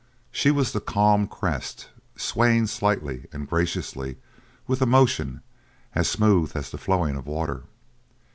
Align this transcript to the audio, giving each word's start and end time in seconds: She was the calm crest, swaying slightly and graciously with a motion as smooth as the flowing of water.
She 0.31 0.49
was 0.49 0.71
the 0.71 0.81
calm 0.81 1.27
crest, 1.27 1.89
swaying 2.15 2.65
slightly 2.73 3.27
and 3.31 3.47
graciously 3.47 4.17
with 4.65 4.81
a 4.81 4.87
motion 4.87 5.43
as 5.93 6.09
smooth 6.09 6.53
as 6.55 6.71
the 6.71 6.79
flowing 6.79 7.15
of 7.15 7.27
water. 7.27 7.65